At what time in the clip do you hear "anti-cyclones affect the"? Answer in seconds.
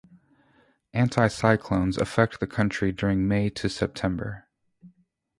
0.95-2.47